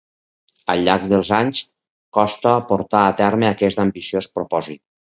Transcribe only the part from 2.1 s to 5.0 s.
Costa portà a terme aquest ambiciós propòsit.